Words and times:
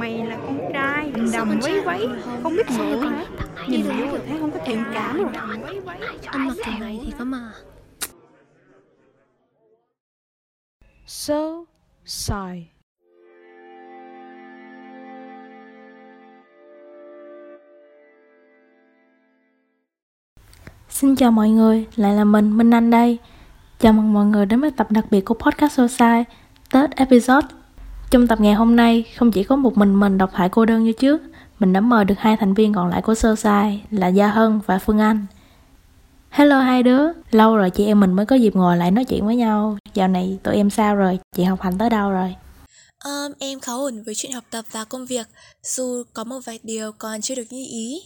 mày 0.00 0.26
là 0.26 0.36
con 0.36 0.58
trai 0.72 1.12
Mình 1.14 1.30
đầm 1.32 1.60
váy 1.62 1.80
váy 1.80 2.08
Không 2.42 2.56
biết 2.56 2.70
ngựa 2.70 2.96
hả 2.96 3.24
Nhìn 3.68 3.82
vô 3.82 4.06
rồi 4.10 4.20
thấy 4.28 4.38
không 4.40 4.50
có 4.50 4.58
thiện 4.66 4.84
cảm 4.94 5.16
rồi 5.16 5.28
Anh 6.26 6.48
mặc 6.48 6.54
kiểu 6.64 6.74
này 6.80 7.00
thì 7.04 7.12
có 7.18 7.24
mà 7.24 7.52
So 11.06 11.64
sigh. 12.04 12.34
Xin 20.88 21.16
chào 21.16 21.30
mọi 21.30 21.50
người, 21.50 21.86
lại 21.96 22.14
là 22.14 22.24
mình, 22.24 22.56
Minh 22.56 22.70
Anh 22.74 22.90
đây. 22.90 23.18
Chào 23.78 23.92
mừng 23.92 24.12
mọi 24.12 24.26
người 24.26 24.46
đến 24.46 24.60
với 24.60 24.70
tập 24.70 24.90
đặc 24.90 25.04
biệt 25.10 25.24
của 25.24 25.34
podcast 25.34 25.72
Society, 25.72 26.30
Tết 26.72 26.90
episode. 26.96 27.59
Trong 28.10 28.26
tập 28.26 28.40
ngày 28.40 28.54
hôm 28.54 28.76
nay, 28.76 29.04
không 29.16 29.32
chỉ 29.32 29.44
có 29.44 29.56
một 29.56 29.78
mình 29.78 30.00
mình 30.00 30.18
độc 30.18 30.30
thoại 30.34 30.48
cô 30.52 30.64
đơn 30.64 30.84
như 30.84 30.92
trước, 30.92 31.22
mình 31.58 31.72
đã 31.72 31.80
mời 31.80 32.04
được 32.04 32.14
hai 32.18 32.36
thành 32.36 32.54
viên 32.54 32.72
còn 32.72 32.88
lại 32.88 33.02
của 33.02 33.14
Society 33.14 33.80
là 33.90 34.08
Gia 34.08 34.28
Hân 34.28 34.60
và 34.66 34.78
Phương 34.78 34.98
Anh. 34.98 35.26
Hello 36.30 36.60
hai 36.60 36.82
đứa, 36.82 37.02
lâu 37.30 37.56
rồi 37.56 37.70
chị 37.70 37.86
em 37.86 38.00
mình 38.00 38.12
mới 38.12 38.26
có 38.26 38.36
dịp 38.36 38.56
ngồi 38.56 38.76
lại 38.76 38.90
nói 38.90 39.04
chuyện 39.04 39.26
với 39.26 39.36
nhau. 39.36 39.78
Dạo 39.94 40.08
này 40.08 40.38
tụi 40.42 40.54
em 40.54 40.70
sao 40.70 40.96
rồi? 40.96 41.18
Chị 41.36 41.44
học 41.44 41.60
hành 41.60 41.78
tới 41.78 41.90
đâu 41.90 42.10
rồi? 42.10 42.34
um, 43.04 43.32
Em 43.38 43.60
khá 43.60 43.72
ổn 43.72 44.02
với 44.02 44.14
chuyện 44.14 44.32
học 44.32 44.44
tập 44.50 44.64
và 44.70 44.84
công 44.84 45.06
việc 45.06 45.26
Dù 45.62 46.02
có 46.14 46.24
một 46.24 46.40
vài 46.44 46.58
điều 46.62 46.92
còn 46.92 47.20
chưa 47.20 47.34
được 47.34 47.46
như 47.50 47.66
ý 47.70 48.02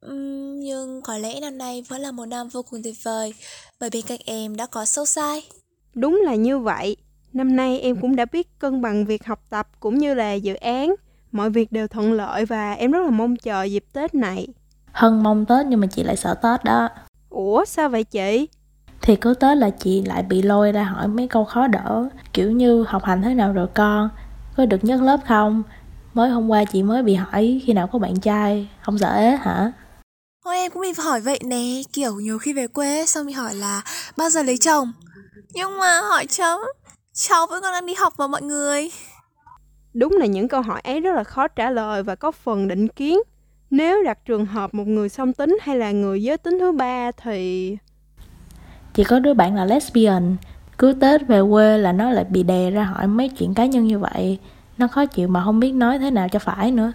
um, 0.00 0.60
Nhưng 0.60 1.02
có 1.02 1.18
lẽ 1.18 1.40
năm 1.40 1.58
nay 1.58 1.84
vẫn 1.88 2.00
là 2.00 2.10
một 2.10 2.26
năm 2.26 2.48
vô 2.48 2.62
cùng 2.62 2.82
tuyệt 2.82 2.94
vời 3.02 3.34
Bởi 3.80 3.90
bên 3.90 4.02
cạnh 4.02 4.20
em 4.26 4.56
đã 4.56 4.66
có 4.66 4.84
sâu 4.84 5.06
sai 5.06 5.42
Đúng 5.94 6.22
là 6.24 6.34
như 6.34 6.58
vậy 6.58 6.96
Năm 7.36 7.56
nay 7.56 7.80
em 7.80 7.96
cũng 8.00 8.16
đã 8.16 8.24
biết 8.24 8.58
cân 8.58 8.82
bằng 8.82 9.04
việc 9.04 9.26
học 9.26 9.40
tập 9.50 9.68
cũng 9.80 9.98
như 9.98 10.14
là 10.14 10.32
dự 10.32 10.54
án. 10.54 10.94
Mọi 11.32 11.50
việc 11.50 11.72
đều 11.72 11.88
thuận 11.88 12.12
lợi 12.12 12.44
và 12.44 12.72
em 12.72 12.92
rất 12.92 13.00
là 13.04 13.10
mong 13.10 13.36
chờ 13.36 13.62
dịp 13.62 13.84
Tết 13.92 14.14
này. 14.14 14.48
Hân 14.92 15.22
mong 15.22 15.46
Tết 15.46 15.66
nhưng 15.66 15.80
mà 15.80 15.86
chị 15.86 16.02
lại 16.02 16.16
sợ 16.16 16.34
Tết 16.34 16.64
đó. 16.64 16.88
Ủa 17.30 17.64
sao 17.64 17.88
vậy 17.88 18.04
chị? 18.04 18.48
Thì 19.02 19.16
cứ 19.16 19.34
Tết 19.34 19.56
là 19.56 19.70
chị 19.70 20.02
lại 20.02 20.22
bị 20.22 20.42
lôi 20.42 20.72
ra 20.72 20.82
hỏi 20.84 21.08
mấy 21.08 21.28
câu 21.28 21.44
khó 21.44 21.66
đỡ 21.66 22.08
Kiểu 22.32 22.50
như 22.50 22.84
học 22.88 23.04
hành 23.04 23.22
thế 23.22 23.34
nào 23.34 23.52
rồi 23.52 23.66
con 23.74 24.08
Có 24.56 24.66
được 24.66 24.84
nhất 24.84 25.02
lớp 25.02 25.20
không? 25.26 25.62
Mới 26.14 26.30
hôm 26.30 26.48
qua 26.48 26.64
chị 26.64 26.82
mới 26.82 27.02
bị 27.02 27.14
hỏi 27.14 27.60
khi 27.66 27.72
nào 27.72 27.86
có 27.86 27.98
bạn 27.98 28.20
trai 28.20 28.68
Không 28.82 28.98
sợ 28.98 29.14
ế 29.14 29.36
hả? 29.36 29.72
Ôi 30.44 30.56
em 30.56 30.70
cũng 30.70 30.82
bị 30.82 30.92
hỏi 30.98 31.20
vậy 31.20 31.40
nè 31.44 31.82
Kiểu 31.92 32.14
nhiều 32.14 32.38
khi 32.38 32.52
về 32.52 32.66
quê 32.66 33.06
xong 33.06 33.26
bị 33.26 33.32
hỏi 33.32 33.54
là 33.54 33.82
Bao 34.16 34.30
giờ 34.30 34.42
lấy 34.42 34.58
chồng? 34.58 34.92
Nhưng 35.54 35.78
mà 35.78 36.00
hỏi 36.00 36.26
chấm 36.26 36.60
Cháu 37.18 37.46
vẫn 37.46 37.62
còn 37.62 37.72
đang 37.72 37.86
đi 37.86 37.94
học 37.94 38.14
mà 38.18 38.26
mọi 38.26 38.42
người. 38.42 38.90
Đúng 39.94 40.12
là 40.12 40.26
những 40.26 40.48
câu 40.48 40.62
hỏi 40.62 40.80
ấy 40.84 41.00
rất 41.00 41.14
là 41.14 41.24
khó 41.24 41.48
trả 41.48 41.70
lời 41.70 42.02
và 42.02 42.14
có 42.14 42.30
phần 42.30 42.68
định 42.68 42.88
kiến. 42.88 43.18
Nếu 43.70 44.02
đặt 44.02 44.18
trường 44.24 44.46
hợp 44.46 44.74
một 44.74 44.86
người 44.86 45.08
song 45.08 45.32
tính 45.32 45.58
hay 45.60 45.78
là 45.78 45.90
người 45.90 46.22
giới 46.22 46.38
tính 46.38 46.58
thứ 46.58 46.72
ba 46.72 47.10
thì... 47.12 47.76
Chị 48.94 49.04
có 49.04 49.18
đứa 49.18 49.34
bạn 49.34 49.56
là 49.56 49.64
lesbian. 49.64 50.36
Cứ 50.78 50.92
Tết 51.00 51.26
về 51.28 51.40
quê 51.50 51.78
là 51.78 51.92
nó 51.92 52.10
lại 52.10 52.24
bị 52.24 52.42
đè 52.42 52.70
ra 52.70 52.84
hỏi 52.84 53.06
mấy 53.06 53.28
chuyện 53.28 53.54
cá 53.54 53.66
nhân 53.66 53.86
như 53.86 53.98
vậy. 53.98 54.38
Nó 54.78 54.88
khó 54.88 55.06
chịu 55.06 55.28
mà 55.28 55.44
không 55.44 55.60
biết 55.60 55.72
nói 55.72 55.98
thế 55.98 56.10
nào 56.10 56.28
cho 56.32 56.38
phải 56.38 56.70
nữa. 56.70 56.92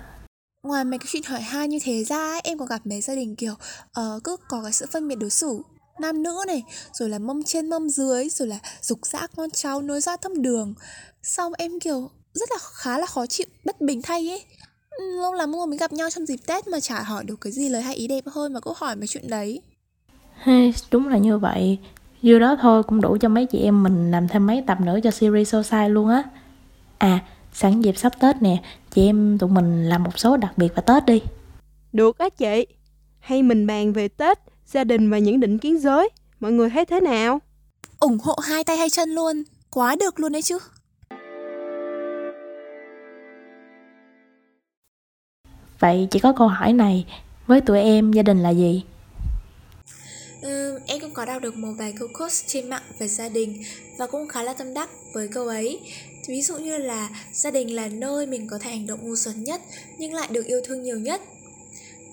Ngoài 0.64 0.84
mấy 0.84 1.00
cái 1.00 1.08
chuyện 1.12 1.24
hỏi 1.24 1.42
han 1.42 1.70
như 1.70 1.80
thế 1.84 2.04
ra 2.04 2.40
em 2.44 2.58
còn 2.58 2.68
gặp 2.68 2.82
mấy 2.86 3.02
gia 3.02 3.16
đình 3.16 3.36
kiểu 3.36 3.54
uh, 3.54 4.24
cứ 4.24 4.38
có 4.48 4.64
cái 4.64 4.72
sự 4.72 4.86
phân 4.92 5.08
biệt 5.08 5.16
đối 5.16 5.30
xử 5.30 5.62
nam 6.02 6.24
nữ 6.24 6.44
này 6.48 6.64
rồi 6.94 7.10
là 7.10 7.20
mâm 7.20 7.44
trên 7.44 7.70
mâm 7.70 7.90
dưới 7.90 8.30
rồi 8.30 8.48
là 8.48 8.60
dục 8.82 9.00
dã 9.04 9.28
con 9.36 9.50
cháu 9.50 9.82
nối 9.82 10.02
dõi 10.02 10.18
thâm 10.22 10.42
đường. 10.42 10.74
Xong 11.24 11.54
em 11.58 11.80
kiểu 11.80 12.10
rất 12.34 12.52
là 12.52 12.58
khá 12.74 12.98
là 12.98 13.06
khó 13.06 13.26
chịu 13.26 13.48
bất 13.66 13.82
bình 13.82 14.02
thay 14.02 14.30
ấy. 14.30 14.44
Lâu 15.22 15.34
lắm 15.34 15.52
rồi 15.52 15.68
mới 15.68 15.78
gặp 15.78 15.94
nhau 15.94 16.10
trong 16.10 16.26
dịp 16.26 16.40
tết 16.48 16.68
mà 16.68 16.80
chả 16.80 17.04
hỏi 17.04 17.24
được 17.24 17.42
cái 17.42 17.52
gì 17.54 17.70
lời 17.70 17.82
hay 17.82 17.96
ý 17.96 18.08
đẹp 18.08 18.24
hơn 18.28 18.54
mà 18.54 18.60
cứ 18.60 18.74
hỏi 18.76 18.96
mấy 18.96 19.08
chuyện 19.08 19.30
đấy. 19.30 19.62
Hey, 20.34 20.74
đúng 20.92 21.08
là 21.08 21.18
như 21.18 21.38
vậy. 21.38 21.80
Dư 22.24 22.40
đó 22.40 22.56
thôi 22.62 22.84
cũng 22.84 23.02
đủ 23.02 23.18
cho 23.22 23.30
mấy 23.30 23.46
chị 23.46 23.60
em 23.60 23.84
mình 23.84 24.12
làm 24.12 24.28
thêm 24.28 24.48
mấy 24.48 24.64
tập 24.68 24.82
nữa 24.82 25.00
cho 25.04 25.12
series 25.12 25.54
Society 25.54 25.90
luôn 25.90 26.10
á. 26.10 26.24
À, 26.98 27.20
sẵn 27.54 27.82
dịp 27.82 27.98
sắp 27.98 28.20
Tết 28.20 28.42
nè 28.42 28.58
Chị 28.92 29.06
em 29.06 29.38
tụi 29.38 29.50
mình 29.50 29.90
làm 29.90 30.04
một 30.04 30.20
số 30.20 30.38
đặc 30.38 30.58
biệt 30.58 30.76
vào 30.76 30.84
Tết 30.88 31.06
đi. 31.06 31.22
Được 31.94 32.18
á 32.18 32.30
chị. 32.30 32.68
Hay 33.20 33.44
mình 33.44 33.68
bàn 33.68 33.94
về 33.94 34.08
Tết, 34.08 34.40
gia 34.72 34.84
đình 34.84 35.10
và 35.10 35.18
những 35.18 35.40
định 35.40 35.58
kiến 35.58 35.80
giới 35.80 36.10
Mọi 36.40 36.52
người 36.52 36.70
thấy 36.70 36.86
thế 36.86 37.00
nào? 37.00 37.40
ủng 38.00 38.18
hộ 38.24 38.36
hai 38.44 38.64
tay 38.64 38.78
hai 38.78 38.90
chân 38.90 39.10
luôn 39.10 39.44
quá 39.70 39.96
được 40.00 40.20
luôn 40.20 40.32
đấy 40.32 40.42
chứ 40.42 40.58
Vậy 45.80 46.08
chỉ 46.12 46.20
có 46.20 46.34
câu 46.38 46.48
hỏi 46.48 46.74
này 46.74 47.06
Với 47.48 47.62
tụi 47.62 47.80
em 47.80 48.12
gia 48.12 48.22
đình 48.22 48.44
là 48.44 48.50
gì? 48.50 48.84
Ừ, 50.42 50.80
em 50.88 51.00
cũng 51.00 51.14
có 51.14 51.26
đọc 51.26 51.42
được 51.42 51.56
một 51.56 51.74
vài 51.78 51.94
câu 52.00 52.08
quote 52.18 52.36
trên 52.48 52.70
mạng 52.70 52.82
về 53.00 53.08
gia 53.08 53.30
đình 53.30 53.64
và 53.98 54.08
cũng 54.08 54.28
khá 54.28 54.44
là 54.44 54.54
tâm 54.54 54.74
đắc 54.74 54.90
với 55.14 55.28
câu 55.28 55.48
ấy. 55.48 55.80
Ví 56.28 56.42
dụ 56.42 56.58
như 56.58 56.78
là 56.78 57.10
gia 57.34 57.52
đình 57.52 57.76
là 57.76 57.88
nơi 57.88 58.28
mình 58.28 58.48
có 58.48 58.60
thể 58.60 58.70
hành 58.70 58.88
động 58.88 59.00
ngu 59.04 59.16
xuẩn 59.16 59.44
nhất 59.44 59.62
nhưng 59.98 60.14
lại 60.14 60.28
được 60.32 60.46
yêu 60.46 60.62
thương 60.66 60.84
nhiều 60.84 61.00
nhất. 61.00 61.22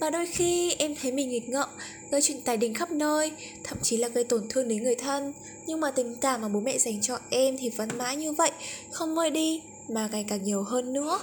Và 0.01 0.11
đôi 0.11 0.27
khi 0.27 0.73
em 0.79 0.95
thấy 1.03 1.13
mình 1.13 1.29
nghịch 1.29 1.49
ngợm, 1.49 1.69
gây 2.11 2.21
chuyện 2.23 2.41
tài 2.45 2.57
đình 2.57 2.75
khắp 2.75 2.91
nơi, 2.91 3.33
thậm 3.65 3.79
chí 3.83 3.97
là 3.97 4.09
gây 4.09 4.25
tổn 4.25 4.43
thương 4.49 4.69
đến 4.69 4.83
người 4.83 4.95
thân. 4.95 5.33
Nhưng 5.67 5.81
mà 5.81 5.91
tình 5.91 6.15
cảm 6.21 6.41
mà 6.41 6.49
bố 6.49 6.61
mẹ 6.61 6.79
dành 6.79 7.01
cho 7.01 7.19
em 7.31 7.57
thì 7.59 7.71
vẫn 7.71 7.89
mãi 7.99 8.17
như 8.17 8.33
vậy, 8.33 8.51
không 8.93 9.15
nguôi 9.15 9.31
đi 9.31 9.63
mà 9.91 10.09
ngày 10.13 10.25
càng 10.29 10.43
nhiều 10.43 10.63
hơn 10.63 10.93
nữa. 10.93 11.19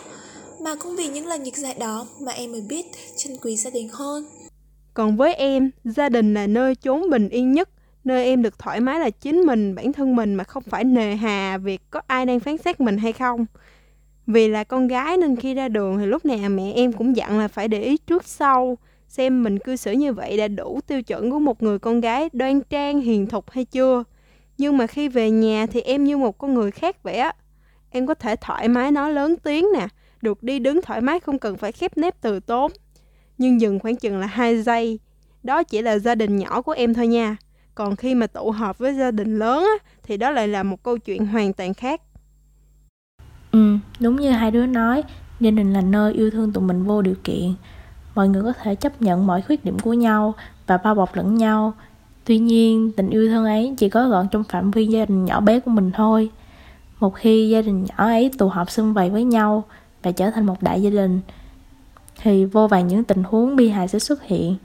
Mà 0.62 0.76
cũng 0.76 0.96
vì 0.96 1.08
những 1.08 1.28
lần 1.28 1.44
nghịch 1.44 1.58
dại 1.58 1.76
đó 1.80 2.08
mà 2.22 2.32
em 2.32 2.52
mới 2.52 2.62
biết 2.62 2.86
trân 3.18 3.38
quý 3.42 3.56
gia 3.56 3.70
đình 3.70 3.90
hơn. 3.92 4.26
Còn 4.94 5.18
với 5.18 5.34
em, 5.34 5.72
gia 5.84 6.10
đình 6.10 6.34
là 6.34 6.48
nơi 6.48 6.76
chốn 6.76 7.10
bình 7.10 7.30
yên 7.30 7.52
nhất, 7.52 7.70
nơi 8.04 8.26
em 8.26 8.42
được 8.42 8.60
thoải 8.60 8.80
mái 8.80 9.00
là 9.00 9.10
chính 9.10 9.42
mình, 9.42 9.76
bản 9.76 9.94
thân 9.94 10.16
mình 10.16 10.36
mà 10.36 10.44
không 10.44 10.64
phải 10.64 10.84
nề 10.84 11.16
hà 11.16 11.58
việc 11.58 11.82
có 11.90 12.02
ai 12.08 12.26
đang 12.26 12.40
phán 12.40 12.58
xét 12.58 12.82
mình 12.82 12.98
hay 12.98 13.14
không. 13.14 13.46
Vì 14.28 14.48
là 14.48 14.64
con 14.64 14.88
gái 14.88 15.18
nên 15.18 15.36
khi 15.36 15.54
ra 15.54 15.68
đường 15.68 15.98
thì 16.00 16.06
lúc 16.06 16.26
nào 16.26 16.50
mẹ 16.50 16.72
em 16.76 16.94
cũng 16.94 17.16
dặn 17.16 17.40
là 17.40 17.48
phải 17.48 17.68
để 17.68 17.82
ý 17.82 17.98
trước 17.98 18.28
sau, 18.28 18.78
xem 19.08 19.44
mình 19.44 19.60
cư 19.60 19.76
xử 19.76 19.92
như 19.92 20.14
vậy 20.14 20.38
đã 20.38 20.48
đủ 20.48 20.80
tiêu 20.88 21.02
chuẩn 21.02 21.32
của 21.32 21.40
một 21.40 21.64
người 21.64 21.80
con 21.80 22.02
gái 22.02 22.30
đoan 22.34 22.62
trang, 22.62 23.02
hiền 23.02 23.28
thục 23.28 23.50
hay 23.50 23.66
chưa. 23.66 24.04
Nhưng 24.58 24.78
mà 24.78 24.88
khi 24.88 25.08
về 25.08 25.32
nhà 25.32 25.66
thì 25.66 25.82
em 25.82 26.04
như 26.04 26.18
một 26.18 26.38
con 26.38 26.54
người 26.54 26.72
khác 26.72 27.04
vậy 27.04 27.16
á. 27.16 27.34
Em 27.90 28.08
có 28.08 28.14
thể 28.14 28.36
thoải 28.42 28.68
mái 28.68 28.92
nói 28.92 29.14
lớn 29.14 29.36
tiếng 29.44 29.68
nè, 29.74 29.88
được 30.22 30.44
đi 30.44 30.60
đứng 30.60 30.82
thoải 30.82 31.02
mái 31.02 31.20
không 31.20 31.40
cần 31.40 31.58
phải 31.58 31.72
khép 31.72 31.98
nép 31.98 32.22
từ 32.22 32.40
tốn 32.40 32.72
nhưng 33.38 33.62
dừng 33.62 33.80
khoảng 33.80 33.96
chừng 33.96 34.20
là 34.20 34.28
2 34.28 34.62
giây. 34.62 35.00
Đó 35.44 35.64
chỉ 35.64 35.82
là 35.82 36.00
gia 36.00 36.16
đình 36.16 36.38
nhỏ 36.38 36.62
của 36.62 36.72
em 36.72 36.94
thôi 36.94 37.08
nha. 37.08 37.38
Còn 37.76 37.96
khi 37.96 38.16
mà 38.16 38.28
tụ 38.28 38.52
họp 38.52 38.78
với 38.78 38.94
gia 38.94 39.12
đình 39.12 39.40
lớn 39.40 39.64
á, 39.64 39.90
thì 40.04 40.18
đó 40.18 40.32
lại 40.32 40.48
là 40.48 40.64
một 40.64 40.84
câu 40.84 40.98
chuyện 40.98 41.26
hoàn 41.26 41.54
toàn 41.54 41.74
khác. 41.74 42.02
Ừ, 43.52 43.78
đúng 44.00 44.16
như 44.16 44.32
hai 44.32 44.52
đứa 44.52 44.66
nói 44.66 45.04
Gia 45.40 45.52
đình 45.52 45.74
là 45.74 45.82
nơi 45.82 46.14
yêu 46.14 46.32
thương 46.32 46.54
tụi 46.54 46.64
mình 46.64 46.84
vô 46.84 47.02
điều 47.02 47.16
kiện 47.24 47.54
Mọi 48.16 48.28
người 48.28 48.44
có 48.44 48.54
thể 48.62 48.76
chấp 48.76 49.02
nhận 49.02 49.28
mọi 49.28 49.42
khuyết 49.42 49.66
điểm 49.66 49.80
của 49.80 49.94
nhau 49.94 50.34
Và 50.68 50.78
bao 50.78 50.96
bọc 50.96 51.16
lẫn 51.16 51.36
nhau. 51.36 51.74
Tuy 52.26 52.38
nhiên 52.38 52.92
tình 52.92 53.10
yêu 53.10 53.28
thương 53.28 53.46
ấy 53.46 53.74
chỉ 53.78 53.90
có 53.90 54.08
gọn 54.10 54.28
trong 54.28 54.44
phạm 54.44 54.72
vi 54.72 54.86
gia 54.86 55.06
đình 55.06 55.26
nhỏ 55.26 55.40
bé 55.40 55.60
của 55.60 55.72
mình 55.72 55.92
thôi. 55.92 56.30
Một 57.00 57.16
khi 57.16 57.50
gia 57.50 57.62
đình 57.62 57.84
nhỏ 57.84 57.96
ấy 57.98 58.32
tụ 58.38 58.48
họp 58.48 58.72
xung 58.72 58.94
vầy 58.94 59.10
với 59.10 59.24
nhau 59.24 59.64
Và 60.04 60.12
trở 60.12 60.32
thành 60.32 60.46
một 60.46 60.64
đại 60.64 60.82
gia 60.82 60.90
đình 60.90 61.22
Thì 62.22 62.46
vô 62.46 62.68
vàn 62.68 62.88
những 62.88 63.04
tình 63.04 63.24
huống 63.24 63.56
bi 63.56 63.70
hài 63.70 63.88
sẽ 63.88 64.00
xuất 64.00 64.24
hiện. 64.24 64.56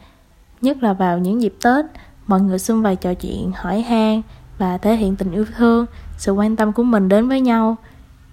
Nhất 0.60 0.82
là 0.82 0.92
vào 0.92 1.18
những 1.18 1.42
dịp 1.42 1.54
Tết 1.64 1.84
Mọi 2.26 2.40
người 2.40 2.58
xung 2.58 2.82
vầy 2.82 2.96
trò 2.96 3.14
chuyện, 3.14 3.52
hỏi 3.54 3.80
han 3.80 4.22
Và 4.58 4.78
thể 4.78 4.96
hiện 4.96 5.16
tình 5.16 5.32
yêu 5.32 5.44
thương 5.56 5.86
Sự 6.18 6.32
quan 6.32 6.56
tâm 6.56 6.72
của 6.72 6.82
mình 6.82 7.08
đến 7.08 7.28
với 7.28 7.40
nhau 7.40 7.76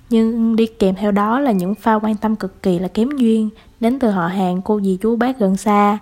nhưng 0.09 0.55
đi 0.55 0.65
kèm 0.65 0.95
theo 0.95 1.11
đó 1.11 1.39
là 1.39 1.51
những 1.51 1.75
pha 1.75 1.93
quan 1.93 2.15
tâm 2.15 2.35
cực 2.35 2.63
kỳ 2.63 2.79
là 2.79 2.87
kém 2.87 3.09
duyên, 3.17 3.49
đến 3.79 3.99
từ 3.99 4.09
họ 4.09 4.27
hàng, 4.27 4.61
cô 4.61 4.81
dì, 4.81 4.97
chú 5.01 5.15
bác 5.15 5.39
gần 5.39 5.57
xa. 5.57 5.97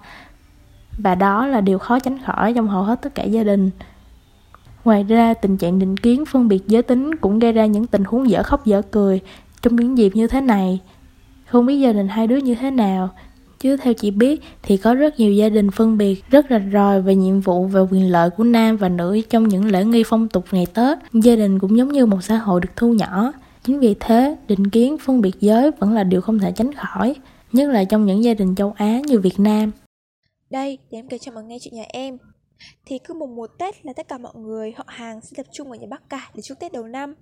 Và 0.98 1.16
đó 1.16 1.48
là 1.48 1.62
điều 1.62 1.80
khó 1.80 2.00
tránh 2.00 2.18
khỏi 2.26 2.54
trong 2.54 2.68
hầu 2.68 2.84
hết 2.84 3.02
tất 3.02 3.16
cả 3.16 3.24
gia 3.24 3.44
đình. 3.44 3.70
Ngoài 4.86 5.04
ra, 5.04 5.34
tình 5.34 5.58
trạng 5.58 5.80
định 5.80 5.98
kiến, 5.98 6.26
phân 6.26 6.48
biệt 6.48 6.68
giới 6.68 6.82
tính 6.82 7.16
cũng 7.16 7.40
gây 7.40 7.52
ra 7.52 7.66
những 7.66 7.88
tình 7.88 8.04
huống 8.04 8.30
dở 8.30 8.44
khóc 8.44 8.66
dở 8.66 8.82
cười 8.82 9.20
trong 9.62 9.76
những 9.76 9.98
dịp 9.98 10.16
như 10.16 10.28
thế 10.28 10.42
này. 10.42 10.80
Không 11.46 11.66
biết 11.66 11.80
gia 11.80 11.94
đình 11.94 12.08
hai 12.08 12.28
đứa 12.28 12.38
như 12.38 12.56
thế 12.56 12.72
nào, 12.72 13.10
chứ 13.60 13.78
theo 13.78 13.94
chị 13.94 14.12
biết 14.12 14.42
thì 14.64 14.78
có 14.78 14.94
rất 14.94 15.20
nhiều 15.20 15.32
gia 15.34 15.50
đình 15.50 15.72
phân 15.72 15.98
biệt 15.98 16.24
rất 16.30 16.46
rạch 16.50 16.62
ròi 16.74 17.02
về 17.02 17.16
nhiệm 17.16 17.40
vụ 17.40 17.66
và 17.66 17.82
quyền 17.92 18.12
lợi 18.12 18.30
của 18.30 18.44
nam 18.44 18.78
và 18.78 18.90
nữ 18.90 19.22
trong 19.30 19.48
những 19.48 19.66
lễ 19.66 19.86
nghi 19.86 20.04
phong 20.06 20.28
tục 20.28 20.46
ngày 20.52 20.66
tết. 20.74 20.98
Gia 21.14 21.36
đình 21.36 21.60
cũng 21.60 21.78
giống 21.78 21.92
như 21.92 22.06
một 22.06 22.24
xã 22.24 22.36
hội 22.36 22.62
được 22.62 22.70
thu 22.76 22.94
nhỏ. 22.94 23.32
Chính 23.66 23.80
vì 23.80 23.96
thế, 24.00 24.38
định 24.48 24.70
kiến 24.70 24.98
phân 24.98 25.22
biệt 25.22 25.36
giới 25.40 25.72
vẫn 25.72 25.94
là 25.94 26.04
điều 26.04 26.22
không 26.22 26.40
thể 26.40 26.52
tránh 26.56 26.74
khỏi, 26.74 27.16
nhất 27.52 27.70
là 27.70 27.84
trong 27.84 28.06
những 28.06 28.24
gia 28.24 28.34
đình 28.34 28.56
châu 28.56 28.72
Á 28.72 29.02
như 29.08 29.20
Việt 29.20 29.40
Nam. 29.40 29.72
Đây, 30.50 30.78
để 30.92 30.98
em 30.98 31.08
kể 31.08 31.18
cho 31.18 31.32
mọi 31.32 31.44
người 31.44 31.50
nghe 31.50 31.58
chuyện 31.62 31.74
nhà 31.74 31.86
em. 31.90 32.18
Thì 32.86 33.00
cứ 33.00 33.14
mùng 33.14 33.36
mùa 33.36 33.48
Tết 33.48 33.86
là 33.86 33.94
tất 33.94 34.08
cả 34.08 34.18
mọi 34.18 34.34
người 34.36 34.72
họ 34.78 34.84
hàng 34.88 35.22
sẽ 35.22 35.30
tập 35.38 35.46
trung 35.54 35.72
ở 35.72 35.78
nhà 35.78 35.88
bác 35.90 36.10
cả 36.10 36.32
để 36.36 36.42
chúc 36.42 36.60
Tết 36.60 36.72
đầu 36.72 36.84
năm. 36.84 37.16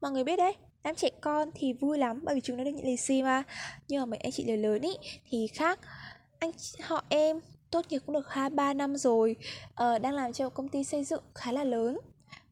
Mọi 0.00 0.10
người 0.10 0.24
biết 0.24 0.36
đấy, 0.36 0.52
đám 0.84 0.94
trẻ 0.94 1.08
con 1.20 1.50
thì 1.54 1.72
vui 1.72 1.98
lắm 1.98 2.20
bởi 2.24 2.34
vì 2.34 2.40
chúng 2.40 2.56
nó 2.56 2.64
được 2.64 2.70
nhận 2.70 2.86
lì 2.86 2.96
xì 2.96 3.22
mà. 3.22 3.42
Nhưng 3.88 4.00
mà 4.00 4.06
mấy 4.06 4.18
anh 4.18 4.32
chị 4.32 4.44
lớn 4.44 4.62
lớn 4.62 4.82
ý 4.82 4.90
thì 5.30 5.46
khác. 5.54 5.80
Anh 6.38 6.50
họ 6.82 7.04
em 7.08 7.40
tốt 7.70 7.84
nghiệp 7.88 7.98
cũng 8.06 8.14
được 8.14 8.28
hai 8.28 8.50
ba 8.50 8.74
năm 8.74 8.96
rồi 8.96 9.36
uh, 9.66 10.02
đang 10.02 10.14
làm 10.14 10.32
cho 10.32 10.44
một 10.44 10.54
công 10.54 10.68
ty 10.68 10.84
xây 10.84 11.04
dựng 11.04 11.22
khá 11.34 11.52
là 11.52 11.64
lớn 11.64 11.98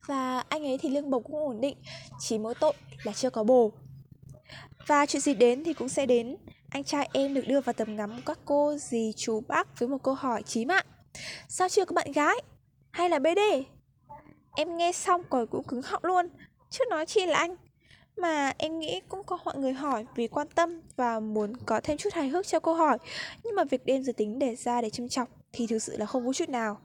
và 0.07 0.45
anh 0.49 0.67
ấy 0.67 0.79
thì 0.79 0.89
lương 0.89 1.11
bổng 1.11 1.23
cũng 1.23 1.37
ổn 1.37 1.61
định, 1.61 1.77
chỉ 2.21 2.39
mỗi 2.39 2.55
tội 2.61 2.73
là 3.05 3.13
chưa 3.13 3.31
có 3.31 3.45
bồ 3.45 3.73
và 4.87 5.07
chuyện 5.07 5.23
gì 5.23 5.35
đến 5.35 5.65
thì 5.65 5.73
cũng 5.73 5.89
sẽ 5.89 6.07
đến. 6.07 6.37
Anh 6.69 6.85
trai 6.85 7.09
em 7.13 7.35
được 7.35 7.47
đưa 7.47 7.61
vào 7.61 7.73
tầm 7.73 7.97
ngắm 7.97 8.21
các 8.27 8.39
cô 8.45 8.77
dì 8.77 9.13
chú 9.17 9.41
bác 9.49 9.79
với 9.79 9.89
một 9.89 10.03
câu 10.03 10.15
hỏi 10.15 10.43
chí 10.43 10.65
mạng. 10.65 10.87
Sao 11.49 11.69
chưa 11.69 11.85
có 11.85 11.95
bạn 11.95 12.13
gái? 12.13 12.37
Hay 12.91 13.09
là 13.09 13.19
bd 13.19 13.39
em 14.57 14.77
nghe 14.77 14.93
xong 14.93 15.23
còi 15.31 15.47
cũng 15.47 15.65
cứng 15.65 15.83
họng 15.83 16.05
luôn. 16.05 16.29
Chứ 16.71 16.85
nói 16.91 17.07
chi 17.07 17.27
là 17.27 17.39
anh. 17.39 17.57
Mà 18.17 18.53
em 18.59 18.79
nghĩ 18.79 19.01
cũng 19.09 19.25
có 19.25 19.39
mọi 19.45 19.59
người 19.59 19.73
hỏi 19.73 20.07
vì 20.15 20.29
quan 20.29 20.49
tâm 20.49 20.81
và 20.97 21.21
muốn 21.21 21.57
có 21.67 21.81
thêm 21.81 21.97
chút 21.97 22.13
hài 22.13 22.29
hước 22.29 22.47
cho 22.47 22.61
câu 22.61 22.75
hỏi. 22.75 22.99
Nhưng 23.43 23.55
mà 23.55 23.65
việc 23.65 23.87
đêm 23.87 24.05
giới 24.05 24.13
tính 24.13 24.39
để 24.39 24.57
ra 24.57 24.81
để 24.81 24.91
châm 24.91 25.09
chọc 25.09 25.29
thì 25.53 25.67
thực 25.67 25.79
sự 25.79 25.97
là 25.97 26.07
không 26.07 26.25
vui 26.25 26.35
chút 26.35 26.49
nào. 26.49 26.81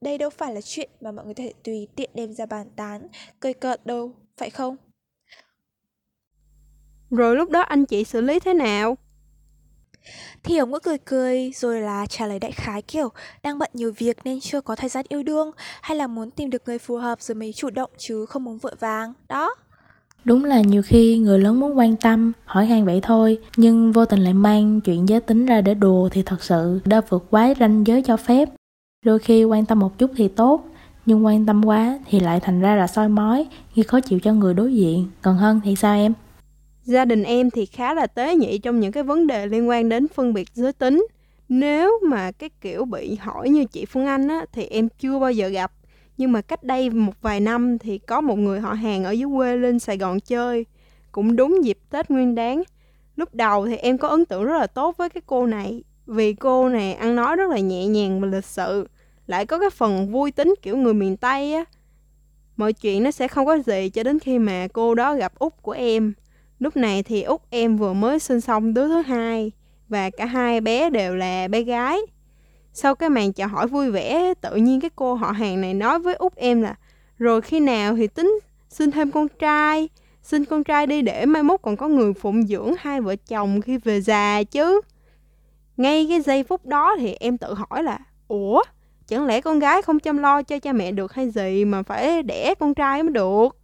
Đây 0.00 0.18
đâu 0.18 0.30
phải 0.30 0.54
là 0.54 0.60
chuyện 0.60 0.90
mà 1.00 1.12
mọi 1.12 1.24
người 1.24 1.34
có 1.34 1.42
thể 1.42 1.52
tùy 1.64 1.88
tiện 1.96 2.10
đem 2.14 2.32
ra 2.32 2.46
bàn 2.46 2.70
tán 2.76 3.08
cười 3.40 3.54
cợt 3.54 3.86
đâu 3.86 4.14
phải 4.36 4.50
không? 4.50 4.76
Rồi 7.10 7.36
lúc 7.36 7.50
đó 7.50 7.60
anh 7.60 7.86
chị 7.86 8.04
xử 8.04 8.20
lý 8.20 8.40
thế 8.40 8.54
nào? 8.54 8.96
Thì 10.42 10.56
ông 10.56 10.72
cứ 10.72 10.78
cười 10.78 10.98
cười 10.98 11.52
rồi 11.54 11.80
là 11.80 12.06
trả 12.06 12.26
lời 12.26 12.38
đại 12.38 12.52
khái 12.52 12.82
kiểu 12.82 13.08
đang 13.42 13.58
bận 13.58 13.70
nhiều 13.72 13.92
việc 13.96 14.16
nên 14.24 14.40
chưa 14.40 14.60
có 14.60 14.76
thời 14.76 14.88
gian 14.88 15.04
yêu 15.08 15.22
đương 15.22 15.50
hay 15.82 15.96
là 15.96 16.06
muốn 16.06 16.30
tìm 16.30 16.50
được 16.50 16.62
người 16.66 16.78
phù 16.78 16.96
hợp 16.96 17.22
rồi 17.22 17.34
mới 17.34 17.52
chủ 17.52 17.70
động 17.70 17.90
chứ 17.98 18.26
không 18.26 18.44
muốn 18.44 18.58
vội 18.58 18.74
vàng 18.80 19.12
đó 19.28 19.54
Đúng 20.24 20.44
là 20.44 20.60
nhiều 20.60 20.82
khi 20.82 21.18
người 21.18 21.38
lớn 21.38 21.60
muốn 21.60 21.78
quan 21.78 21.96
tâm, 21.96 22.32
hỏi 22.44 22.66
han 22.66 22.84
vậy 22.84 23.00
thôi, 23.02 23.38
nhưng 23.56 23.92
vô 23.92 24.04
tình 24.04 24.20
lại 24.20 24.34
mang 24.34 24.80
chuyện 24.80 25.08
giới 25.08 25.20
tính 25.20 25.46
ra 25.46 25.60
để 25.60 25.74
đùa 25.74 26.08
thì 26.08 26.22
thật 26.22 26.42
sự 26.42 26.80
đã 26.84 27.00
vượt 27.08 27.26
quá 27.30 27.54
ranh 27.60 27.86
giới 27.86 28.02
cho 28.02 28.16
phép. 28.16 28.48
Đôi 29.04 29.18
khi 29.18 29.44
quan 29.44 29.66
tâm 29.66 29.78
một 29.78 29.98
chút 29.98 30.10
thì 30.16 30.28
tốt, 30.28 30.64
nhưng 31.06 31.24
quan 31.24 31.46
tâm 31.46 31.64
quá 31.64 31.98
thì 32.10 32.20
lại 32.20 32.40
thành 32.40 32.60
ra 32.60 32.74
là 32.74 32.86
soi 32.86 33.08
mói, 33.08 33.46
gây 33.76 33.84
khó 33.84 34.00
chịu 34.00 34.20
cho 34.20 34.32
người 34.32 34.54
đối 34.54 34.74
diện. 34.74 35.06
Còn 35.22 35.36
hơn 35.36 35.60
thì 35.64 35.76
sao 35.76 35.94
em? 35.94 36.12
Gia 36.84 37.04
đình 37.04 37.22
em 37.22 37.50
thì 37.50 37.66
khá 37.66 37.94
là 37.94 38.06
tế 38.06 38.36
nhị 38.36 38.58
trong 38.58 38.80
những 38.80 38.92
cái 38.92 39.02
vấn 39.02 39.26
đề 39.26 39.46
liên 39.46 39.68
quan 39.68 39.88
đến 39.88 40.08
phân 40.08 40.32
biệt 40.32 40.48
giới 40.54 40.72
tính. 40.72 41.06
Nếu 41.48 42.00
mà 42.08 42.32
cái 42.32 42.50
kiểu 42.60 42.84
bị 42.84 43.14
hỏi 43.14 43.48
như 43.48 43.64
chị 43.64 43.84
Phương 43.84 44.06
Anh 44.06 44.28
á, 44.28 44.44
thì 44.52 44.64
em 44.64 44.88
chưa 45.00 45.18
bao 45.18 45.32
giờ 45.32 45.48
gặp 45.48 45.72
nhưng 46.18 46.32
mà 46.32 46.40
cách 46.40 46.64
đây 46.64 46.90
một 46.90 47.12
vài 47.20 47.40
năm 47.40 47.78
thì 47.78 47.98
có 47.98 48.20
một 48.20 48.38
người 48.38 48.60
họ 48.60 48.72
hàng 48.72 49.04
ở 49.04 49.10
dưới 49.10 49.30
quê 49.36 49.56
lên 49.56 49.78
Sài 49.78 49.98
Gòn 49.98 50.20
chơi. 50.20 50.66
Cũng 51.12 51.36
đúng 51.36 51.64
dịp 51.64 51.78
Tết 51.90 52.10
Nguyên 52.10 52.34
Đán. 52.34 52.62
Lúc 53.16 53.34
đầu 53.34 53.66
thì 53.66 53.76
em 53.76 53.98
có 53.98 54.08
ấn 54.08 54.24
tượng 54.24 54.44
rất 54.44 54.58
là 54.58 54.66
tốt 54.66 54.96
với 54.96 55.08
cái 55.08 55.22
cô 55.26 55.46
này. 55.46 55.82
Vì 56.06 56.34
cô 56.34 56.68
này 56.68 56.94
ăn 56.94 57.16
nói 57.16 57.36
rất 57.36 57.50
là 57.50 57.58
nhẹ 57.58 57.86
nhàng 57.86 58.20
và 58.20 58.28
lịch 58.28 58.44
sự. 58.44 58.88
Lại 59.26 59.46
có 59.46 59.58
cái 59.58 59.70
phần 59.70 60.12
vui 60.12 60.30
tính 60.30 60.54
kiểu 60.62 60.76
người 60.76 60.94
miền 60.94 61.16
Tây 61.16 61.54
á. 61.54 61.64
Mọi 62.56 62.72
chuyện 62.72 63.02
nó 63.02 63.10
sẽ 63.10 63.28
không 63.28 63.46
có 63.46 63.58
gì 63.58 63.88
cho 63.88 64.02
đến 64.02 64.18
khi 64.18 64.38
mà 64.38 64.68
cô 64.72 64.94
đó 64.94 65.14
gặp 65.14 65.38
út 65.38 65.52
của 65.62 65.72
em. 65.72 66.12
Lúc 66.58 66.76
này 66.76 67.02
thì 67.02 67.22
út 67.22 67.40
em 67.50 67.76
vừa 67.76 67.92
mới 67.92 68.18
sinh 68.18 68.40
xong 68.40 68.74
đứa 68.74 68.88
thứ 68.88 69.02
hai. 69.02 69.52
Và 69.88 70.10
cả 70.10 70.26
hai 70.26 70.60
bé 70.60 70.90
đều 70.90 71.14
là 71.16 71.48
bé 71.48 71.62
gái 71.62 71.98
sau 72.80 72.94
cái 72.94 73.08
màn 73.08 73.32
chào 73.32 73.48
hỏi 73.48 73.66
vui 73.66 73.90
vẻ, 73.90 74.34
tự 74.40 74.56
nhiên 74.56 74.80
cái 74.80 74.90
cô 74.96 75.14
họ 75.14 75.30
hàng 75.30 75.60
này 75.60 75.74
nói 75.74 75.98
với 75.98 76.14
út 76.14 76.34
em 76.34 76.62
là 76.62 76.74
rồi 77.18 77.40
khi 77.40 77.60
nào 77.60 77.96
thì 77.96 78.06
tính 78.06 78.38
xin 78.68 78.90
thêm 78.90 79.10
con 79.10 79.28
trai, 79.28 79.88
xin 80.22 80.44
con 80.44 80.64
trai 80.64 80.86
đi 80.86 81.02
để 81.02 81.26
mai 81.26 81.42
mốt 81.42 81.62
còn 81.62 81.76
có 81.76 81.88
người 81.88 82.12
phụng 82.12 82.46
dưỡng 82.46 82.72
hai 82.78 83.00
vợ 83.00 83.16
chồng 83.16 83.60
khi 83.60 83.78
về 83.78 84.00
già 84.00 84.42
chứ. 84.42 84.80
Ngay 85.76 86.06
cái 86.08 86.20
giây 86.20 86.44
phút 86.44 86.66
đó 86.66 86.96
thì 86.98 87.14
em 87.20 87.38
tự 87.38 87.54
hỏi 87.54 87.82
là 87.82 87.98
Ủa, 88.28 88.62
chẳng 89.06 89.26
lẽ 89.26 89.40
con 89.40 89.58
gái 89.58 89.82
không 89.82 90.00
chăm 90.00 90.18
lo 90.18 90.42
cho 90.42 90.58
cha 90.58 90.72
mẹ 90.72 90.92
được 90.92 91.12
hay 91.12 91.30
gì 91.30 91.64
mà 91.64 91.82
phải 91.82 92.22
đẻ 92.22 92.54
con 92.60 92.74
trai 92.74 93.02
mới 93.02 93.12
được? 93.12 93.56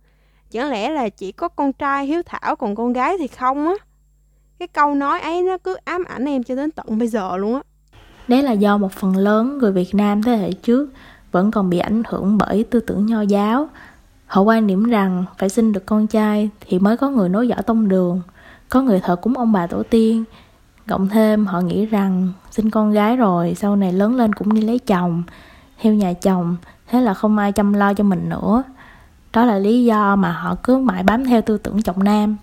Chẳng 0.51 0.71
lẽ 0.71 0.91
là 0.91 1.09
chỉ 1.09 1.33
có 1.33 1.49
con 1.49 1.73
trai 1.73 2.07
hiếu 2.07 2.23
thảo 2.27 2.57
còn 2.57 2.75
con 2.75 2.93
gái 2.93 3.19
thì 3.19 3.27
không 3.27 3.67
á? 3.67 3.75
Cái 4.59 4.69
câu 4.69 4.95
nói 4.95 5.21
ấy 5.21 5.43
nó 5.43 5.59
cứ 5.59 5.77
ám 5.85 6.05
ảnh 6.05 6.25
em 6.25 6.43
cho 6.43 6.55
đến 6.55 6.71
tận 6.71 6.99
bây 6.99 7.09
giờ 7.09 7.37
luôn 7.37 7.55
á. 7.55 7.61
Đấy 8.29 8.43
là 8.43 8.53
do 8.53 8.79
một 8.79 8.93
phần 8.93 9.17
lớn 9.17 9.59
người 9.59 9.73
Việt 9.73 9.95
Nam 9.95 10.23
thế 10.23 10.37
hệ 10.37 10.53
trước 10.53 10.91
vẫn 11.33 11.51
còn 11.51 11.71
bị 11.71 11.79
ảnh 11.79 12.03
hưởng 12.09 12.39
bởi 12.39 12.65
tư 12.71 12.81
tưởng 12.81 13.07
nho 13.07 13.21
giáo. 13.21 13.69
Họ 14.27 14.43
quan 14.43 14.67
niệm 14.67 14.85
rằng 14.85 15.25
phải 15.39 15.49
sinh 15.49 15.73
được 15.73 15.87
con 15.87 16.07
trai 16.07 16.51
thì 16.61 16.79
mới 16.79 16.97
có 16.97 17.11
người 17.11 17.29
nối 17.29 17.49
dõi 17.49 17.63
tông 17.63 17.89
đường, 17.89 18.23
có 18.69 18.83
người 18.83 19.01
thờ 19.01 19.17
cúng 19.17 19.39
ông 19.39 19.53
bà 19.53 19.67
tổ 19.67 19.83
tiên. 19.83 20.25
Cộng 20.89 21.09
thêm 21.09 21.47
họ 21.47 21.61
nghĩ 21.61 21.87
rằng 21.87 22.29
sinh 22.51 22.71
con 22.71 22.93
gái 22.93 23.17
rồi 23.17 23.55
sau 23.55 23.77
này 23.77 23.93
lớn 23.93 24.17
lên 24.17 24.33
cũng 24.33 24.55
đi 24.55 24.61
lấy 24.61 24.79
chồng, 24.79 25.23
theo 25.81 25.95
nhà 25.95 26.13
chồng, 26.13 26.57
thế 26.87 27.01
là 27.01 27.15
không 27.15 27.39
ai 27.39 27.53
chăm 27.53 27.73
lo 27.73 27.95
cho 27.95 28.05
mình 28.05 28.29
nữa. 28.29 28.63
Đó 29.33 29.45
là 29.45 29.59
lý 29.59 29.85
do 29.85 30.17
mà 30.17 30.33
họ 30.33 30.57
cứ 30.63 30.79
mãi 30.79 31.03
bám 31.03 31.25
theo 31.25 31.43
tư 31.43 31.59
tưởng 31.59 31.83
trọng 31.83 32.05
nam. 32.05 32.37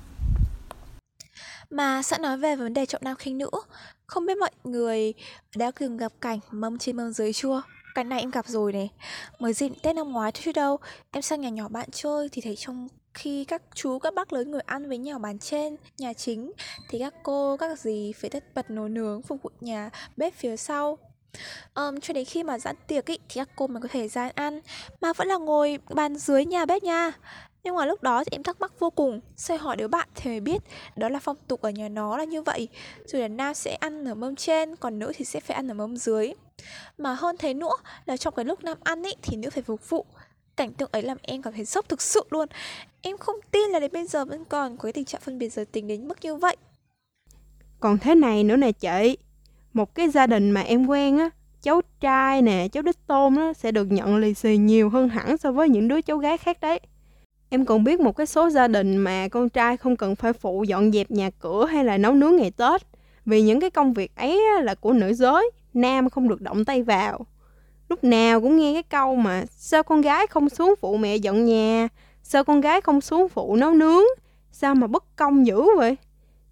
Mà 1.72 2.02
sẵn 2.02 2.22
nói 2.22 2.38
về 2.38 2.56
vấn 2.56 2.74
đề 2.74 2.86
trọng 2.86 3.02
nam 3.06 3.16
khinh 3.16 3.38
nữ. 3.38 3.50
Không 4.08 4.26
biết 4.26 4.38
mọi 4.38 4.52
người 4.64 5.14
đã 5.56 5.72
từng 5.80 5.98
gặp 5.98 6.12
cảnh 6.22 6.40
mâm 6.52 6.78
trên 6.78 6.98
mâm 6.98 7.14
dưới 7.14 7.34
chưa? 7.34 7.62
Cái 7.96 8.04
này 8.04 8.20
em 8.20 8.32
gặp 8.32 8.48
rồi 8.48 8.74
này. 8.74 8.90
Mới 9.40 9.54
dịp 9.54 9.72
Tết 9.82 9.96
năm 9.96 10.12
ngoái 10.12 10.32
thôi 10.32 10.42
chứ 10.46 10.52
đâu. 10.52 10.78
Em 11.12 11.22
sang 11.22 11.42
nhà 11.42 11.50
nhỏ 11.50 11.68
bạn 11.68 11.90
chơi 11.92 12.30
thì 12.32 12.42
thấy 12.42 12.56
trong 12.56 12.88
khi 13.14 13.46
các 13.46 13.62
chú 13.76 14.00
các 14.00 14.14
bác 14.14 14.34
lớn 14.34 14.52
ngồi 14.52 14.62
ăn 14.62 14.90
với 14.90 14.98
nhau 14.98 15.20
bàn 15.20 15.40
trên 15.40 15.76
nhà 15.98 16.14
chính 16.14 16.52
thì 16.90 17.00
các 17.00 17.14
cô 17.24 17.58
các 17.58 17.80
dì 17.80 18.14
phải 18.14 18.30
tất 18.30 18.44
bật 18.54 18.70
nấu 18.70 18.88
nướng 18.88 19.22
phục 19.22 19.44
vụ 19.44 19.50
nhà 19.62 19.90
bếp 20.18 20.34
phía 20.34 20.58
sau. 20.58 20.98
Um, 21.76 22.00
cho 22.00 22.14
đến 22.14 22.26
khi 22.26 22.44
mà 22.44 22.60
giãn 22.60 22.76
tiệc 22.88 23.06
ý, 23.06 23.18
thì 23.30 23.42
các 23.42 23.50
cô 23.56 23.68
mới 23.68 23.82
có 23.82 23.88
thể 23.92 24.08
ra 24.08 24.30
ăn. 24.36 24.62
Mà 25.02 25.14
vẫn 25.14 25.28
là 25.28 25.38
ngồi 25.38 25.80
bàn 25.90 26.16
dưới 26.16 26.46
nhà 26.46 26.66
bếp 26.66 26.84
nha 26.84 27.12
nhưng 27.64 27.76
mà 27.76 27.86
lúc 27.86 28.04
đó 28.04 28.24
thì 28.24 28.30
em 28.32 28.44
thắc 28.44 28.62
mắc 28.62 28.80
vô 28.80 28.90
cùng. 28.90 29.20
Xoay 29.38 29.60
hỏi 29.60 29.76
đứa 29.76 29.88
bạn 29.88 30.08
thì 30.16 30.30
mới 30.30 30.40
biết 30.40 30.62
Đó 30.96 31.10
là 31.10 31.20
phong 31.20 31.38
tục 31.48 31.62
ở 31.62 31.70
nhà 31.70 31.90
nó 31.90 32.18
là 32.18 32.24
như 32.24 32.42
vậy. 32.42 32.68
Rồi 33.06 33.22
là 33.22 33.28
nam 33.28 33.54
sẽ 33.54 33.74
ăn 33.74 34.06
ở 34.06 34.16
mâm 34.16 34.36
trên 34.36 34.76
Còn 34.76 35.00
nữ 35.00 35.12
thì 35.16 35.26
sẽ 35.26 35.40
phải 35.40 35.56
ăn 35.56 35.72
ở 35.72 35.74
mâm 35.74 35.98
dưới. 35.98 36.34
Mà 36.98 37.14
hơn 37.14 37.36
thế 37.40 37.54
nữa 37.54 37.76
là 38.06 38.18
trong 38.18 38.34
cái 38.34 38.46
lúc 38.46 38.64
nam 38.64 38.78
ăn 38.84 39.04
ý, 39.04 39.14
Thì 39.22 39.38
nữ 39.38 39.50
phải 39.50 39.64
phục 39.64 39.90
vụ. 39.90 40.06
Cảnh 40.56 40.74
tượng 40.74 40.90
ấy 40.92 41.02
làm 41.02 41.18
em 41.22 41.42
cảm 41.42 41.54
thấy 41.54 41.66
sốc 41.66 41.90
thực 41.90 42.02
sự 42.02 42.24
luôn. 42.30 42.48
Em 43.02 43.18
không 43.18 43.36
tin 43.52 43.70
là 43.70 43.80
đến 43.80 43.92
bây 43.94 44.08
giờ 44.08 44.26
vẫn 44.26 44.46
còn 44.46 44.78
Có 44.78 44.84
cái 44.84 44.94
tình 44.94 45.06
trạng 45.06 45.22
phân 45.22 45.38
biệt 45.38 45.50
giới 45.50 45.66
tính 45.66 45.88
đến 45.88 46.08
mức 46.08 46.18
như 46.22 46.36
vậy. 46.36 46.56
Còn 47.80 47.98
thế 47.98 48.16
này 48.16 48.44
nữa 48.44 48.56
nè 48.56 48.72
chị. 48.72 49.18
Một 49.74 49.96
cái 49.96 50.10
gia 50.10 50.28
đình 50.28 50.52
mà 50.52 50.62
em 50.62 50.88
quen 50.88 51.18
á 51.18 51.30
cháu 51.62 51.82
trai 52.00 52.42
nè, 52.42 52.68
cháu 52.72 52.84
đích 52.84 53.08
tôn 53.08 53.36
á, 53.36 53.54
sẽ 53.54 53.72
được 53.72 53.92
nhận 53.92 54.18
lì 54.18 54.34
xì 54.34 54.58
nhiều 54.58 54.90
hơn 54.90 55.10
hẳn 55.10 55.38
so 55.38 55.52
với 55.52 55.70
những 55.70 55.88
đứa 55.88 56.02
cháu 56.02 56.18
gái 56.18 56.38
khác 56.38 56.62
đấy. 56.62 56.80
Em 57.54 57.66
còn 57.66 57.84
biết 57.84 58.00
một 58.00 58.16
cái 58.16 58.28
số 58.28 58.50
gia 58.50 58.68
đình 58.68 58.98
mà 58.98 59.28
con 59.28 59.50
trai 59.50 59.78
không 59.78 59.96
cần 59.96 60.16
phải 60.16 60.34
phụ 60.34 60.64
dọn 60.64 60.92
dẹp 60.92 61.12
nhà 61.12 61.30
cửa 61.40 61.66
hay 61.66 61.86
là 61.86 61.98
nấu 61.98 62.14
nướng 62.14 62.36
ngày 62.36 62.52
Tết. 62.52 62.82
Vì 63.26 63.42
những 63.42 63.60
cái 63.60 63.70
công 63.70 63.94
việc 63.94 64.16
ấy 64.16 64.42
là 64.62 64.76
của 64.76 64.94
nữ 64.94 65.14
giới, 65.14 65.52
nam 65.74 66.10
không 66.10 66.30
được 66.30 66.42
động 66.42 66.66
tay 66.66 66.84
vào. 66.84 67.26
Lúc 67.90 68.04
nào 68.04 68.42
cũng 68.42 68.58
nghe 68.58 68.74
cái 68.74 68.84
câu 68.84 69.16
mà 69.16 69.44
sao 69.50 69.84
con 69.84 70.02
gái 70.02 70.28
không 70.28 70.50
xuống 70.50 70.74
phụ 70.82 70.98
mẹ 70.98 71.16
dọn 71.16 71.46
nhà, 71.46 71.88
sao 72.24 72.44
con 72.44 72.62
gái 72.62 72.82
không 72.82 73.02
xuống 73.02 73.30
phụ 73.30 73.56
nấu 73.56 73.72
nướng, 73.72 74.04
sao 74.52 74.76
mà 74.76 74.88
bất 74.88 75.16
công 75.16 75.48
dữ 75.48 75.62
vậy. 75.78 75.98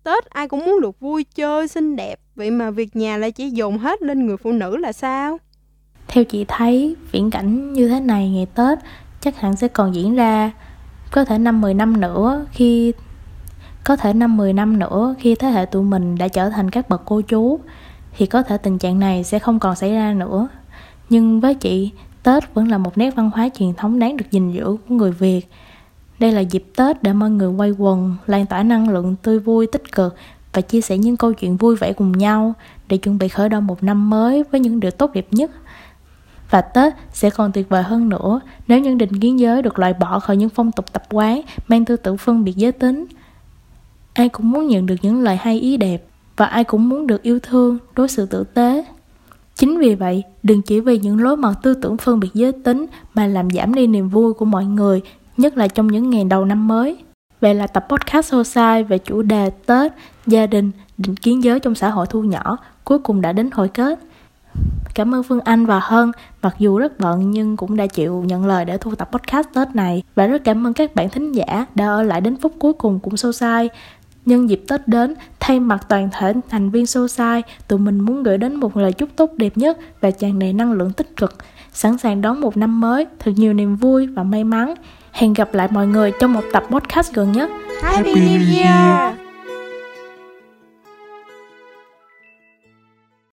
Tết 0.04 0.26
ai 0.26 0.48
cũng 0.48 0.66
muốn 0.66 0.82
được 0.82 1.00
vui 1.00 1.24
chơi 1.24 1.68
xinh 1.68 1.96
đẹp, 1.96 2.20
vậy 2.36 2.52
mà 2.52 2.72
việc 2.72 2.96
nhà 2.96 3.18
lại 3.18 3.32
chỉ 3.32 3.50
dồn 3.50 3.78
hết 3.78 4.02
lên 4.02 4.26
người 4.26 4.38
phụ 4.38 4.52
nữ 4.52 4.78
là 4.78 4.92
sao? 4.92 5.38
Theo 6.08 6.24
chị 6.24 6.46
thấy, 6.48 6.96
viễn 7.12 7.32
cảnh 7.32 7.74
như 7.74 7.88
thế 7.88 8.00
này 8.00 8.30
ngày 8.30 8.48
Tết 8.56 8.80
chắc 9.22 9.38
hẳn 9.40 9.56
sẽ 9.56 9.68
còn 9.68 9.96
diễn 9.96 10.16
ra 10.16 10.52
có 11.12 11.26
thể 11.26 11.38
năm 11.38 11.62
10 11.62 11.74
năm 11.74 12.02
nữa 12.02 12.46
khi 12.52 12.94
có 13.84 13.96
thể 13.96 14.14
năm 14.14 14.38
10 14.38 14.54
năm 14.54 14.80
nữa 14.80 15.16
khi 15.20 15.36
thế 15.36 15.48
hệ 15.48 15.66
tụi 15.66 15.84
mình 15.84 16.18
đã 16.18 16.28
trở 16.28 16.50
thành 16.50 16.70
các 16.70 16.90
bậc 16.90 17.02
cô 17.06 17.22
chú 17.22 17.60
thì 18.18 18.26
có 18.26 18.44
thể 18.44 18.58
tình 18.58 18.78
trạng 18.78 19.00
này 19.00 19.24
sẽ 19.24 19.40
không 19.40 19.60
còn 19.60 19.76
xảy 19.76 19.94
ra 19.94 20.14
nữa. 20.14 20.48
Nhưng 21.10 21.40
với 21.40 21.56
chị, 21.56 21.92
Tết 22.24 22.54
vẫn 22.54 22.68
là 22.68 22.78
một 22.78 22.98
nét 22.98 23.16
văn 23.16 23.32
hóa 23.34 23.50
truyền 23.60 23.74
thống 23.74 24.00
đáng 24.00 24.18
được 24.18 24.26
gìn 24.32 24.52
giữ 24.52 24.66
của 24.66 24.96
người 24.96 25.12
Việt. 25.12 25.48
Đây 26.20 26.32
là 26.32 26.42
dịp 26.42 26.66
Tết 26.76 27.04
để 27.04 27.14
mọi 27.14 27.30
người 27.30 27.50
quay 27.50 27.72
quần, 27.72 28.16
lan 28.28 28.46
tỏa 28.46 28.64
năng 28.64 28.90
lượng 28.90 29.16
tươi 29.16 29.40
vui 29.40 29.68
tích 29.68 29.92
cực 29.92 30.16
và 30.54 30.62
chia 30.62 30.82
sẻ 30.82 30.98
những 30.98 31.18
câu 31.18 31.34
chuyện 31.34 31.58
vui 31.58 31.76
vẻ 31.76 31.94
cùng 31.94 32.12
nhau 32.12 32.54
để 32.88 32.98
chuẩn 32.98 33.18
bị 33.18 33.28
khởi 33.28 33.50
động 33.50 33.68
một 33.68 33.84
năm 33.84 34.10
mới 34.10 34.44
với 34.52 34.60
những 34.60 34.80
điều 34.80 34.92
tốt 34.92 35.12
đẹp 35.14 35.28
nhất 35.32 35.52
và 36.50 36.62
Tết 36.62 36.94
sẽ 37.14 37.30
còn 37.30 37.52
tuyệt 37.52 37.70
vời 37.70 37.84
hơn 37.84 38.10
nữa 38.10 38.40
nếu 38.68 38.80
những 38.80 38.98
định 38.98 39.20
kiến 39.20 39.40
giới 39.40 39.62
được 39.62 39.80
loại 39.80 39.94
bỏ 39.94 40.20
khỏi 40.20 40.38
những 40.38 40.50
phong 40.50 40.72
tục 40.72 40.94
tập 40.94 41.04
quán 41.10 41.42
mang 41.68 41.86
tư 41.86 41.96
tưởng 41.96 42.18
phân 42.18 42.44
biệt 42.44 42.56
giới 42.56 42.72
tính. 42.72 43.06
Ai 44.14 44.30
cũng 44.30 44.52
muốn 44.52 44.68
nhận 44.68 44.86
được 44.86 44.96
những 45.02 45.22
lời 45.22 45.36
hay 45.36 45.60
ý 45.60 45.78
đẹp 45.78 46.04
và 46.38 46.46
ai 46.46 46.64
cũng 46.64 46.90
muốn 46.90 47.08
được 47.08 47.24
yêu 47.24 47.40
thương, 47.40 47.78
đối 47.96 48.08
xử 48.08 48.26
tử 48.26 48.44
tế. 48.44 48.86
Chính 49.56 49.80
vì 49.80 49.96
vậy, 49.96 50.24
đừng 50.44 50.62
chỉ 50.62 50.80
vì 50.80 51.00
những 51.00 51.24
lối 51.24 51.38
mòn 51.38 51.54
tư 51.64 51.74
tưởng 51.74 51.98
phân 51.98 52.20
biệt 52.20 52.30
giới 52.34 52.52
tính 52.52 52.86
mà 53.14 53.28
làm 53.28 53.50
giảm 53.50 53.74
đi 53.74 53.88
niềm 53.88 54.10
vui 54.10 54.34
của 54.34 54.46
mọi 54.46 54.66
người, 54.66 55.02
nhất 55.38 55.58
là 55.58 55.68
trong 55.68 55.88
những 55.88 56.10
ngày 56.10 56.24
đầu 56.24 56.46
năm 56.46 56.68
mới. 56.68 56.98
Vậy 57.42 57.56
là 57.56 57.68
tập 57.68 57.86
podcast 57.90 58.34
Sai 58.46 58.84
về 58.84 58.98
chủ 58.98 59.22
đề 59.22 59.50
Tết, 59.50 59.92
gia 60.28 60.48
đình, 60.48 60.72
định 60.98 61.16
kiến 61.16 61.44
giới 61.44 61.60
trong 61.60 61.76
xã 61.76 61.90
hội 61.90 62.06
thu 62.10 62.24
nhỏ 62.24 62.58
cuối 62.84 63.00
cùng 63.00 63.22
đã 63.22 63.32
đến 63.32 63.50
hồi 63.52 63.68
kết. 63.68 64.00
Cảm 64.96 65.16
ơn 65.16 65.24
Phương 65.24 65.40
Anh 65.42 65.66
và 65.66 65.80
Hân, 65.84 66.12
mặc 66.42 66.56
dù 66.60 66.78
rất 66.78 67.00
bận 67.00 67.32
nhưng 67.32 67.58
cũng 67.58 67.78
đã 67.78 67.88
chịu 67.88 68.24
nhận 68.28 68.46
lời 68.46 68.66
để 68.66 68.78
thu 68.78 68.96
tập 68.96 69.10
podcast 69.12 69.48
Tết 69.54 69.76
này. 69.76 70.04
Và 70.16 70.28
rất 70.28 70.44
cảm 70.44 70.68
ơn 70.68 70.74
các 70.74 70.96
bạn 70.96 71.10
thính 71.10 71.32
giả 71.32 71.66
đã 71.76 71.88
ở 71.88 72.04
lại 72.04 72.22
đến 72.22 72.38
phút 72.42 72.54
cuối 72.60 72.74
cùng 72.74 73.00
cũng 73.00 73.18
sâu 73.18 73.32
sai. 73.32 73.70
Nhân 74.26 74.50
dịp 74.50 74.64
Tết 74.68 74.88
đến, 74.88 75.14
thay 75.40 75.60
mặt 75.60 75.86
toàn 75.90 76.10
thể 76.20 76.34
thành 76.50 76.70
viên 76.70 76.86
sâu 76.86 77.08
sai, 77.08 77.44
tụi 77.68 77.80
mình 77.80 78.00
muốn 78.00 78.24
gửi 78.24 78.38
đến 78.38 78.56
một 78.56 78.78
lời 78.78 78.94
chúc 78.94 79.10
tốt 79.16 79.32
đẹp 79.38 79.58
nhất 79.58 79.78
và 80.02 80.12
tràn 80.12 80.40
đầy 80.40 80.54
năng 80.54 80.72
lượng 80.72 80.94
tích 80.94 81.16
cực, 81.18 81.36
sẵn 81.74 81.98
sàng 81.98 82.22
đón 82.22 82.42
một 82.42 82.58
năm 82.58 82.82
mới, 82.82 83.06
thật 83.20 83.32
nhiều 83.36 83.54
niềm 83.54 83.76
vui 83.76 84.08
và 84.08 84.24
may 84.24 84.44
mắn. 84.44 84.74
Hẹn 85.12 85.34
gặp 85.34 85.54
lại 85.54 85.68
mọi 85.72 85.88
người 85.88 86.12
trong 86.20 86.34
một 86.34 86.44
tập 86.54 86.64
podcast 86.70 87.14
gần 87.14 87.32
nhất. 87.32 87.50
Happy 87.82 88.14
New 88.14 88.58
Year! 88.58 89.19